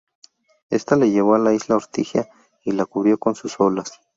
[0.71, 2.27] Ésta la llevó a la isla Ortigia
[2.63, 4.01] y la cubrió con sus olas.